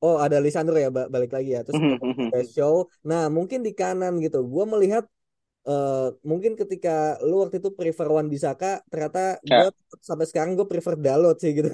[0.00, 2.44] oh ada Lisandro ya balik lagi ya terus mm -hmm.
[2.48, 5.04] show nah mungkin di kanan gitu gue melihat
[5.68, 9.68] uh, mungkin ketika lu waktu itu prefer Wan Bisaka ternyata yeah.
[9.68, 11.68] gue sampai sekarang gue prefer Dalot sih gitu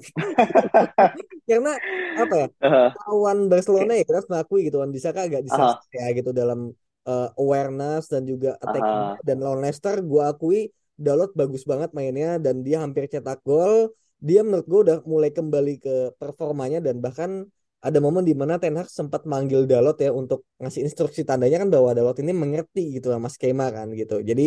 [1.48, 1.72] karena
[2.16, 3.46] apa ya uh -huh.
[3.46, 5.94] Barcelona ya kita harus mengakui gitu Wan Bisaka agak disasar uh -huh.
[5.94, 6.74] ya gitu dalam
[7.06, 9.22] uh, awareness dan juga attacking uh -huh.
[9.22, 10.60] dan lawan Leicester gue akui
[10.96, 15.74] Dalot bagus banget mainnya dan dia hampir cetak gol dia menurut gue udah mulai kembali
[15.76, 17.44] ke performanya dan bahkan
[17.86, 21.68] ada momen di mana Ten Hag sempat manggil Dalot ya untuk ngasih instruksi tandanya kan
[21.74, 24.14] bahwa Dalot ini mengerti gitu sama skema kan gitu.
[24.28, 24.42] Jadi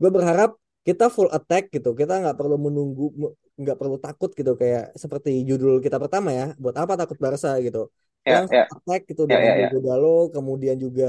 [0.00, 0.50] gue berharap
[0.86, 1.88] kita full attack gitu.
[2.00, 3.04] Kita nggak perlu menunggu,
[3.62, 6.44] nggak perlu takut gitu kayak seperti judul kita pertama ya.
[6.62, 7.78] Buat apa takut Barca gitu?
[8.26, 9.68] Ya, Langsung ya, attack gitu ya, dengan ya, ya.
[9.70, 11.04] Diogo Dalot, kemudian juga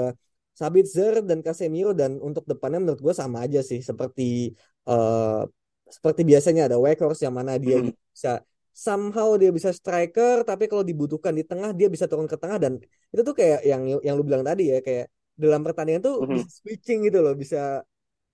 [0.58, 4.54] Sabitzer dan Casemiro dan untuk depannya menurut gue sama aja sih seperti
[4.90, 5.42] eh
[5.88, 7.94] seperti biasanya ada Weghorst yang mana dia Mhm.
[8.14, 8.42] bisa
[8.86, 12.58] somehow dia bisa striker tapi kalau dibutuhkan di tengah dia bisa turun ke tengah.
[12.64, 12.74] Dan
[13.12, 15.06] itu tuh kayak yang yang lu bilang tadi ya kayak
[15.44, 16.28] dalam pertandingan tuh Mhm.
[16.34, 17.34] bisa switching gitu loh.
[17.42, 17.58] Bisa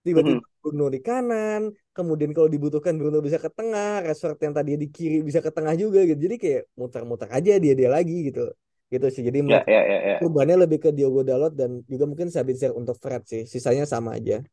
[0.05, 1.61] tiba-tiba Bruno di kanan
[1.95, 5.73] kemudian kalau dibutuhkan Bruno bisa ke tengah Rashford yang tadi di kiri bisa ke tengah
[5.83, 6.19] juga gitu.
[6.25, 8.41] Jadi kayak muter-muter aja dia dia lagi gitu
[8.93, 9.23] gitu sih.
[9.27, 10.19] Jadi menurut ya, ya, ya.
[10.19, 13.41] perubahannya lebih ke Diogo Dalot dan juga mungkin Sabitzer untuk Fred sih.
[13.53, 14.43] Sisanya sama aja.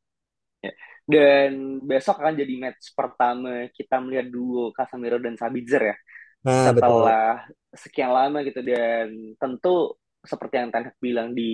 [0.62, 0.70] Ya.
[1.11, 5.96] Dan besok akan jadi match pertama kita melihat duo Casemiro dan Sabitzer ya.
[6.44, 9.09] nah betul Setelah sekian lama gitu dan
[9.40, 11.53] tentu seperti yang Ten Hag bilang di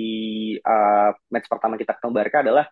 [0.60, 2.66] uh, match pertama kita ketemu Barca adalah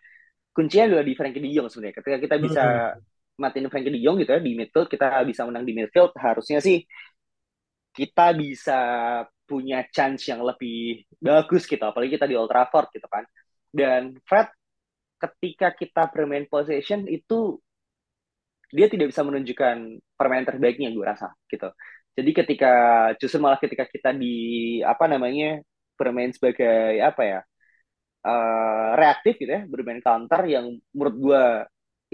[0.55, 1.95] kuncinya adalah di Frankie de Jong sebenarnya.
[2.01, 3.05] Ketika kita bisa Hmm.
[3.41, 6.83] matiin Frankie de Jong gitu ya di midfield, kita bisa menang di midfield, harusnya sih
[7.95, 8.79] kita bisa
[9.47, 11.79] punya chance yang lebih bagus gitu.
[11.83, 13.23] Apalagi kita di Old Trafford gitu kan.
[13.71, 14.47] Dan Fred
[15.19, 17.59] ketika kita bermain possession itu
[18.73, 21.71] dia tidak bisa menunjukkan permainan terbaiknya gue rasa gitu.
[22.15, 22.73] Jadi ketika
[23.19, 25.59] justru malah ketika kita di apa namanya
[25.99, 27.39] bermain sebagai apa ya
[28.23, 31.43] eh, reaktif gitu ya bermain counter yang menurut gue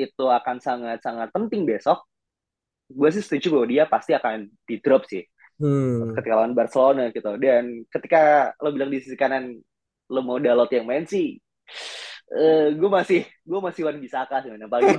[0.06, 2.06] itu akan sangat-sangat penting besok.
[2.92, 5.24] Gue sih setuju bahwa dia pasti akan di drop sih
[5.62, 6.18] hmm.
[6.18, 7.38] ketika lawan Barcelona gitu.
[7.40, 9.58] Dan ketika lo bilang di sisi kanan
[10.12, 11.40] lo mau Dalot yang main sih
[12.32, 14.64] eh gue masih gue masih Wan Bisaka sih man.
[14.68, 14.96] apalagi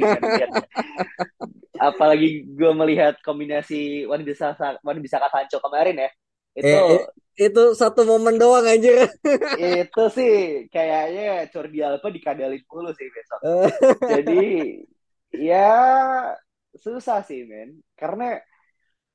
[1.80, 6.10] apalagi gue melihat kombinasi Wan Bisaka Wan Bisaka Sancho kemarin ya.
[6.52, 7.02] Itu Eh, eh,
[7.48, 9.08] itu satu momen doang anjir.
[9.56, 10.32] itu sih
[10.72, 13.40] kayaknya Jordi Alba dikadalin dulu sih besok.
[14.10, 14.32] Jadi
[15.32, 16.36] ya
[16.76, 17.80] susah sih men.
[18.00, 18.24] Karena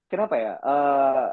[0.10, 0.54] kenapa ya?
[0.62, 1.28] Eh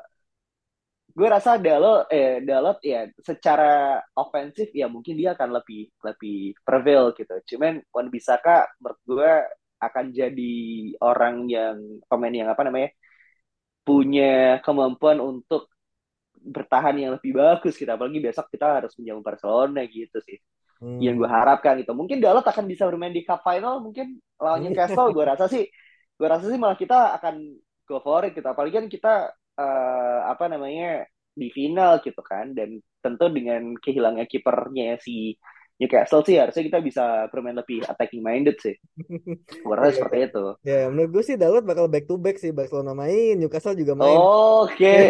[1.15, 7.15] gue rasa Dalot eh Dalot ya secara ofensif ya mungkin dia akan lebih lebih prevail
[7.15, 7.35] gitu.
[7.55, 9.33] Cuman Wan Bisaka menurut gue
[9.79, 10.55] akan jadi
[10.99, 11.77] orang yang
[12.11, 12.91] pemain yang apa namanya
[13.87, 15.71] punya kemampuan untuk
[16.35, 17.89] bertahan yang lebih bagus gitu.
[17.89, 20.43] Apalagi besok kita harus menjamu Barcelona gitu sih.
[20.83, 21.39] Yang gue hmm.
[21.39, 21.95] harapkan gitu.
[21.95, 25.13] Mungkin Dalot akan bisa bermain di Cup Final mungkin lawan Newcastle.
[25.17, 25.65] Gue rasa sih
[26.15, 27.55] gue rasa sih malah kita akan
[27.87, 28.47] go for it gitu.
[28.47, 29.15] Apalagi kan kita
[29.59, 35.35] eh, apa namanya di final gitu kan dan tentu dengan kehilangnya kipernya si
[35.75, 38.79] Newcastle sih harusnya kita bisa bermain lebih attacking minded sih.
[39.67, 40.45] Gue rasa Iya, seperti itu.
[40.63, 42.55] Ya, menurut gue sih Dalot bakal back to back sih.
[42.55, 44.15] Barcelona main, Newcastle juga main.
[44.15, 45.03] Oke,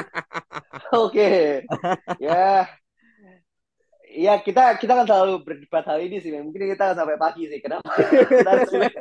[1.04, 1.32] oke,
[2.16, 2.64] ya,
[4.16, 6.32] ya kita kita kan selalu berdebat hal ini sih.
[6.32, 7.60] Mungkin kita sampai pagi sih.
[7.60, 7.84] Kenapa
[8.32, 8.94] kita harus pilih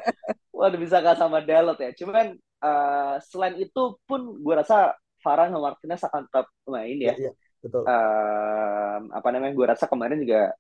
[0.56, 1.92] Waduh bisa gak sama Dalot ya.
[1.96, 2.36] Cuman
[2.66, 4.76] eh, selain itu pun gue rasa
[5.24, 7.16] Varane sama Martinez akan tetap main Iya, ya.
[7.20, 7.32] iya,
[7.64, 7.84] betul.
[7.90, 9.54] Em, apa namanya?
[9.58, 10.54] Gue rasa kemarin juga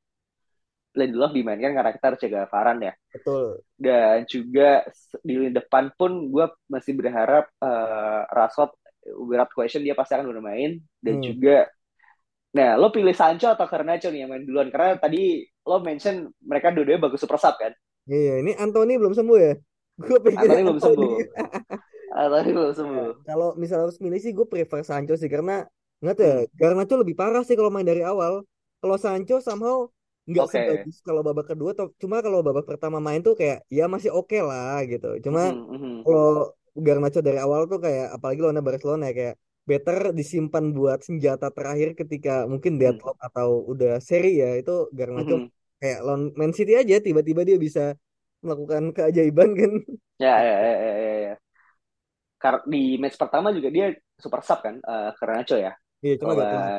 [0.95, 2.93] Lindelof dimainkan karena kita harus jaga Varane ya.
[3.11, 3.45] Betul.
[3.75, 4.69] Dan juga
[5.27, 8.71] di lini depan pun gue masih berharap eh Rashford
[9.27, 11.25] without question dia pasti akan bermain dan Hmm.
[11.27, 11.67] juga
[12.55, 16.71] nah lo pilih Sancho atau Garnacho nih yang main duluan karena tadi lo mention mereka
[16.71, 19.53] dua-duanya bagus super sub kan Iya, ini Anthony belum sembuh ya.
[19.97, 21.07] Gue pikirnya Anthony belum Anthony.
[22.15, 25.53] sembuh Anthony belum sembuh Kalau misalnya harus milih sih gue prefer Sancho sih karena
[26.01, 28.33] nggak tahu ya, Hmm, Garnacho lebih parah sih kalau main dari awal.
[28.81, 29.77] Kalau Sancho somehow
[30.29, 31.69] nggak oke sebagus kalau babak kedua.
[31.75, 35.07] Atau, cuma kalau babak pertama main tuh kayak ya masih oke lah gitu.
[35.25, 36.05] Cuma Mhm, mhm.
[36.05, 36.53] kalau
[36.85, 39.35] Garnacho dari awal tuh kayak apalagi lawan Barcelona ya, kayak
[39.69, 45.35] better disimpan buat senjata terakhir ketika mungkin Mhm, deadlock atau udah seri ya itu Garnacho
[45.35, 45.49] mhm.
[45.81, 47.81] kayak lawan Man City aja tiba-tiba dia bisa
[48.45, 49.71] melakukan keajaiban kan.
[50.19, 51.33] ya ya ya ya ya, ya.
[52.69, 53.85] Di match pertama juga dia
[54.19, 55.73] super sub kan eh Garnacho ya
[56.05, 56.73] Iya cuma telat.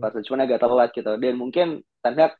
[0.00, 1.66] Barca cuma agak telat gitu dan mungkin
[2.02, 2.32] Ten Hag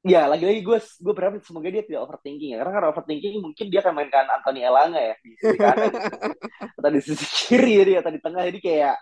[0.00, 3.80] ya lagi-lagi gue gue berharap semoga dia tidak overthinking ya karena kalau overthinking mungkin dia
[3.84, 6.08] akan mainkan Anthony Elanga ya di sisi kanan gitu
[6.80, 8.96] atau di sisi kiri jadi atau di tengah jadi kayak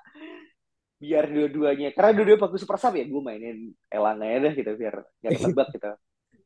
[0.99, 4.95] biar dua-duanya karena dua-duanya bagus super sub ya gue mainin Elanga ya deh gitu biar
[5.23, 5.91] nggak ketebak gitu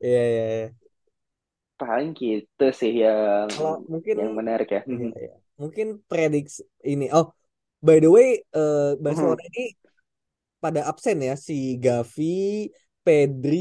[0.05, 0.67] Iya iya iya.
[1.81, 5.11] paling gitu sih yang Kalau mungkin yang menarik ya iya, Mhm.
[5.19, 5.42] iya.
[5.61, 7.09] Mungkin prediksi ini.
[7.13, 7.33] Oh,
[7.85, 9.03] by the way, eh, Mhm.
[9.05, 9.77] Barcelona ini
[10.63, 12.71] pada absen ya si Gavi,
[13.05, 13.59] Pedri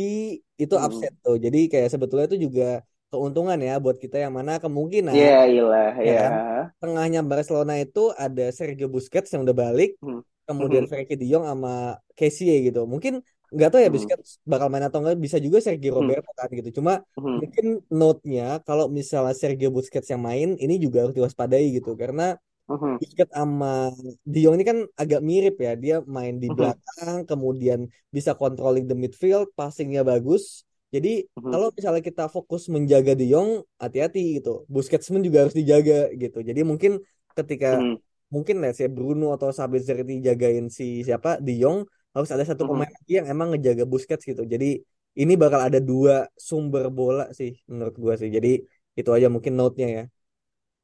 [0.61, 0.81] itu Mhm.
[0.85, 1.35] absen tuh.
[1.45, 6.11] Jadi kayak sebetulnya itu juga keuntungan ya buat kita yang mana kemungkinan Iya, iyalah, ya
[6.11, 6.21] ya.
[6.21, 6.33] kan
[6.81, 10.21] tengahnya Barcelona itu ada Sergio Busquets yang udah balik Hmm.
[10.49, 10.89] kemudian Mhm.
[10.89, 13.13] Frenkie de Jong sama Kessie gitu mungkin
[13.51, 13.95] nggak tahu ya Mhm.
[13.99, 15.97] Busquets bakal main atau enggak bisa juga Sergio Mhm.
[15.99, 17.35] Roberto kan gitu cuma Mhm.
[17.43, 22.39] mungkin note-nya kalau misalnya Sergio Busquets yang main ini juga harus diwaspadai gitu karena
[22.71, 23.03] Mhm.
[23.03, 23.91] Busquets sama
[24.23, 26.55] De Jong ini kan agak mirip ya dia main di Mhm.
[26.55, 27.79] belakang kemudian
[28.15, 30.63] bisa controlling the midfield passingnya bagus
[30.95, 31.51] jadi Mhm.
[31.51, 36.39] kalau misalnya kita fokus menjaga De Jong hati-hati gitu Busquets pun juga harus dijaga gitu
[36.39, 37.03] jadi mungkin
[37.35, 37.95] ketika Mhm.
[38.31, 42.67] mungkin let's say Bruno atau Sabitzer ini jagain si siapa De Jong harus ada satu
[42.67, 44.43] pemain lagi yang emang ngejaga Busquets gitu.
[44.43, 44.83] Jadi
[45.15, 48.31] ini bakal ada dua sumber bola sih menurut gua sih.
[48.31, 48.63] Jadi
[48.95, 50.03] itu aja mungkin note-nya ya.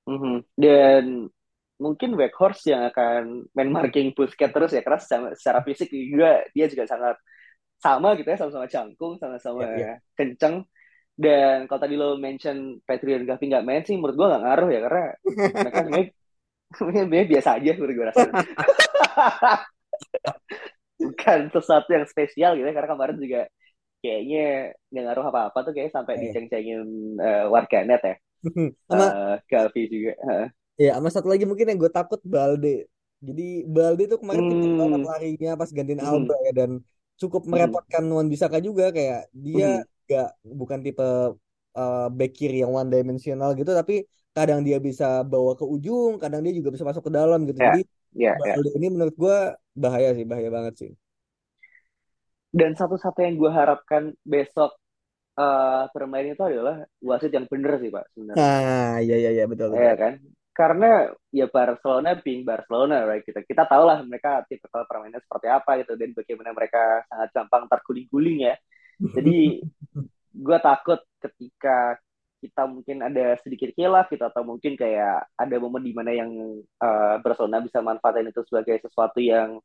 [0.07, 0.35] Mhm.
[0.55, 1.03] Dan
[1.77, 6.65] mungkin Weghorst yang akan main marking Busquets terus ya karena secara, secara fisik juga dia
[6.71, 7.15] juga sangat
[7.77, 9.93] sama gitu ya sama-sama cangkung sama-sama Iya, iya.
[10.17, 10.65] kenceng.
[11.17, 14.69] Dan kalau tadi lo mention Petri dan Gavi nggak main sih menurut gua nggak ngaruh
[14.69, 15.03] ya karena
[15.57, 15.81] mereka
[16.75, 18.27] sebenarnya biasa aja menurut gue rasa
[21.03, 23.39] bukan sesuatu yang spesial gitu ya karena kemarin juga
[24.03, 24.39] kayaknya
[24.91, 26.23] nggak ngaruh apa-apa tuh kayak sampai Iya.
[26.23, 26.81] diceng-cengin
[27.21, 28.15] eh, warganet ya
[28.89, 30.47] sama Eh, Gavi juga Heeh.
[30.83, 32.67] ya sama satu lagi mungkin yang gue takut Balde
[33.27, 33.43] jadi
[33.75, 34.81] Balde tuh kemarin kenceng Hmm.
[34.81, 36.07] banget larinya pas gantiin Mhm.
[36.09, 36.71] Alba ya dan
[37.21, 37.77] cukup Mhm.
[37.77, 39.65] merepotkan Wan Bisaka juga kayak dia
[40.09, 40.27] gak
[40.59, 41.03] bukan tipe
[41.79, 43.93] uh, back kiri yang one dimensional gitu tapi
[44.37, 47.73] kadang dia bisa bawa ke ujung kadang dia juga bisa masuk ke dalam gitu Ya,
[47.73, 47.79] jadi
[48.13, 48.57] ya, ya.
[48.57, 49.35] Balde ini menurut gue
[49.83, 50.91] bahaya sih bahaya banget sih
[52.59, 54.71] Dan satu-satu yang gue harapkan besok
[55.39, 56.75] eh bermain itu adalah
[57.09, 58.53] wasit yang bener sih Pak sebenarnya.
[58.55, 60.13] nah iya iya iya betul Ya betul kan?
[60.57, 60.85] Karena
[61.29, 63.21] ya Barcelona being Barcelona, right?
[63.21, 67.63] Kita kita tahu lah mereka tipe permainnya seperti apa gitu dan bagaimana mereka sangat gampang
[67.69, 68.55] terguling-guling ya.
[69.15, 69.61] Jadi
[70.45, 71.97] gue takut ketika
[72.43, 76.31] kita mungkin ada sedikit kilaf gitu atau mungkin kayak ada momen di mana yang
[76.83, 79.59] eh, Barcelona bisa manfaatin itu sebagai sesuatu yang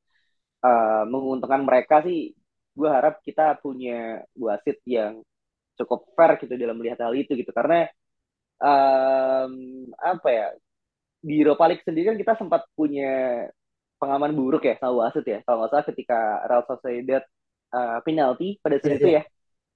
[0.67, 2.33] eh, menguntungkan mereka sih.
[2.79, 5.23] Gue harap kita punya wasit yang
[5.79, 7.89] cukup fair gitu dalam melihat hal itu gitu karena
[8.63, 9.53] em,
[10.01, 10.47] apa ya
[11.23, 13.07] di Europa League sendiri kan kita sempat punya
[14.01, 16.19] pengalaman buruk ya sama wasit ya kalau nggak salah ketika
[16.51, 17.23] Real Sociedad
[17.77, 19.13] eh, penalti pada saat Iya, itu iya.
[19.19, 19.23] ya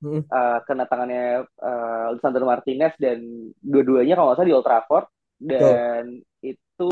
[0.02, 0.24] Mm.
[0.32, 3.18] eh, kena tangannya eh, Lisandro Martinez dan
[3.62, 5.06] dua-duanya kalau nggak salah di Old Trafford.
[5.36, 6.04] Dan
[6.40, 6.90] itu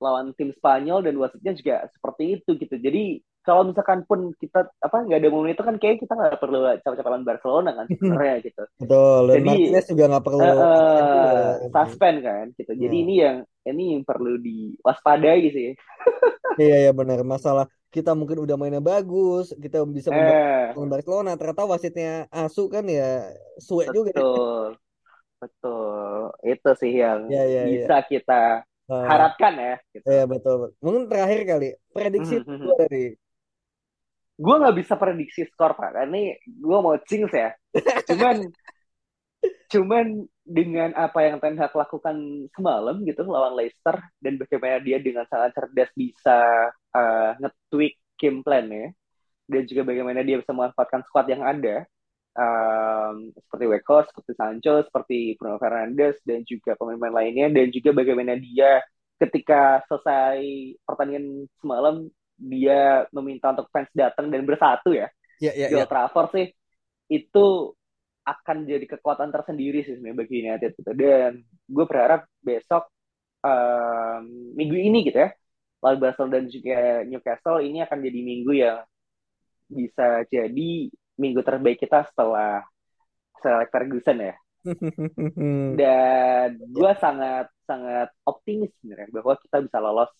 [0.00, 2.74] lawan tim Spanyol dan wasitnya juga seperti itu gitu.
[2.80, 6.58] Jadi kalau misalkan pun kita apa nggak ada momen itu kan kayak kita nggak perlu
[6.80, 8.62] capek-capekan Barcelona kan sebenarnya gitu.
[8.80, 10.48] Betul Jadi, Martinez juga nggak perlu
[10.96, 11.30] juga.
[11.74, 12.72] suspend kan gitu.
[12.74, 13.02] Jadi Ya.
[13.04, 13.36] ini yang
[13.68, 15.68] ini yang perlu diwaspadai sih.
[16.60, 17.18] Iya iya benar.
[17.32, 20.70] Masalah kita mungkin udah mainnya bagus kita bisa eh.
[20.74, 24.14] Barcelona ternyata wasitnya asu kan ya suwe juga.
[24.14, 24.22] Ya.
[24.22, 24.66] betul.
[25.40, 26.20] Betul.
[26.44, 27.86] Itu sih yang Iya, iya, iya.
[27.86, 28.42] bisa kita
[28.90, 30.02] Ah, harapkan ya gitu.
[30.10, 33.14] iya betul mungkin terakhir kali prediksi lu dari
[34.40, 35.94] gue nggak bisa prediksi skor pak.
[36.10, 37.52] Ini gue mau jinx ya.
[38.08, 38.50] Cuman
[39.70, 45.22] cuman dengan apa yang Ten Hag lakukan semalam gitu lawan Leicester dan bagaimana dia dengan
[45.30, 48.90] sangat cerdas bisa uh, nge-tweak game plan-nya
[49.46, 51.86] dan juga bagaimana dia bisa memanfaatkan squad yang ada
[52.34, 58.34] um, seperti Weghorst, seperti Sancho, seperti Bruno Fernandes dan juga pemain-pemain lainnya dan juga bagaimana
[58.38, 58.82] dia
[59.22, 60.40] ketika selesai
[60.82, 65.84] pertandingan semalam dia meminta untuk fans datang dan bersatu ya ya ya di ya.
[65.84, 66.46] Old Trafford sih.
[67.10, 67.76] Itu
[68.26, 71.32] akan jadi kekuatan tersendiri sih sebenarnya bagi United gitu dan
[71.66, 72.88] gue berharap besok
[73.44, 74.22] um,
[74.54, 75.30] minggu ini gitu ya
[75.80, 76.78] lawan Barcelona dan juga
[77.08, 78.78] Newcastle ini akan jadi minggu yang
[79.70, 80.70] bisa jadi
[81.20, 82.64] minggu terbaik kita setelah
[83.38, 84.34] setelah Ferguson ya
[85.78, 90.10] dan gue sangat sangat optimis sebenarnya bahwa kita bisa lolos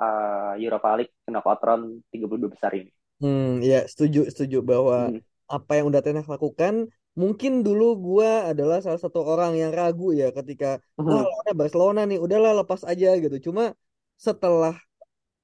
[0.00, 2.92] uh, Europa League ke knockout round 32 besar ini.
[3.22, 5.18] Hmm, ya setuju setuju bahwa Hmm.
[5.46, 10.04] apa yang udah Ten Hag lakukan mungkin dulu gua adalah salah satu orang yang ragu
[10.20, 10.66] ya ketika
[11.08, 11.26] wah Mhm.
[11.28, 13.62] lawannya Barcelona nih udahlah lepas aja gitu cuma
[14.26, 14.72] setelah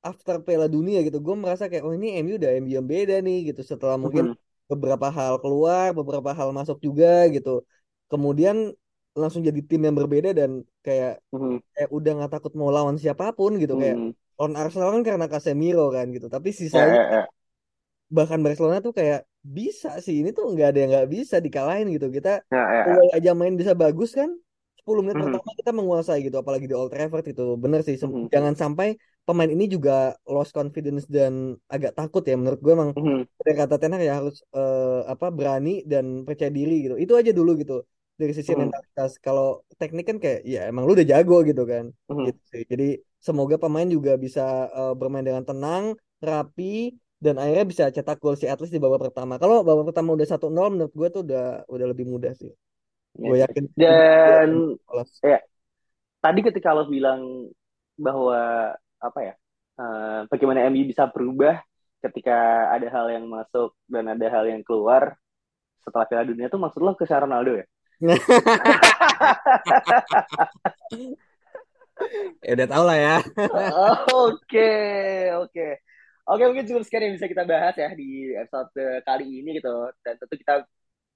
[0.09, 3.37] after Piala Dunia gitu gue merasa kayak oh ini MU udah MU yang beda nih
[3.49, 4.35] gitu setelah mungkin Mhm.
[4.71, 7.51] beberapa hal keluar beberapa hal masuk juga gitu
[8.11, 8.57] kemudian
[9.21, 10.51] langsung jadi tim yang berbeda dan
[10.87, 11.61] kayak Mhm.
[11.75, 14.15] kayak udah nggak takut mau lawan siapa pun gitu kayak Mhm.
[14.39, 17.40] lawan Arsenal kan karena Casemiro kan gitu tapi Ya, sisanya ya, ya.
[18.17, 19.21] Bahkan Barcelona tuh kayak
[19.57, 22.85] bisa sih ini tuh nggak ada yang nggak bisa dikalahin gitu kita Ya, ya, ya.
[22.87, 24.31] awal aja main bisa bagus kan
[24.79, 25.25] 10 menit Mhm.
[25.31, 28.29] pertama kita menguasai gitu apalagi di Old Trafford itu bener sih Sem- Mhm.
[28.35, 28.89] jangan sampai
[29.27, 29.93] pemain ini juga
[30.35, 33.27] lost confidence dan agak takut ya menurut gue emang Mhm.
[33.41, 37.31] dari kata Ten Hag ya harus eh, apa berani dan percaya diri gitu itu aja
[37.39, 37.75] dulu gitu
[38.21, 38.69] dari sisi Hmm.
[38.69, 39.11] mentalitas.
[39.25, 41.85] Kalau teknik kan kayak ya emang lu udah jago gitu kan.
[42.09, 42.25] Mhm.
[42.29, 42.63] Gitu sih.
[42.73, 42.85] Jadi
[43.27, 45.85] semoga pemain juga bisa eh, bermain dengan tenang,
[46.21, 49.37] rapi dan akhirnya bisa cetak gol sih at least di babak pertama.
[49.37, 52.49] Kalau babak pertama udah 1-0 menurut gue tuh udah udah lebih mudah sih.
[53.13, 53.45] Gue Ya.
[53.45, 54.49] yakin Dan
[55.21, 55.39] ya
[56.25, 57.53] tadi ketika lo bilang
[58.01, 59.35] bahwa apa ya
[59.77, 61.61] eh, bagaimana MU bisa berubah
[62.01, 65.21] ketika ada hal yang masuk dan ada hal yang keluar
[65.85, 67.67] setelah Piala Dunia tuh maksud lo ke Ronaldo ya?
[72.41, 73.17] Ya udah tau lah ya.
[74.25, 74.73] Oke,
[75.37, 75.69] oke.
[76.29, 78.73] Oke, mungkin cukup sekian yang bisa kita bahas ya di episode
[79.07, 79.73] kali ini gitu.
[80.05, 80.65] Dan tentu kita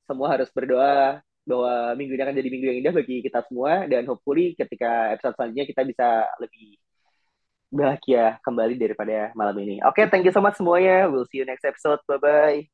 [0.08, 3.84] semua harus berdoa bahwa minggu ini akan jadi minggu yang indah bagi kita semua.
[3.86, 6.08] Dan hopefully ketika episode selanjutnya kita bisa
[6.40, 6.80] lebih
[7.74, 9.82] bahagia kembali daripada malam ini.
[9.82, 11.10] Oke, thank you so much semuanya.
[11.10, 12.00] We'll see you next episode.
[12.06, 12.73] Bye-bye.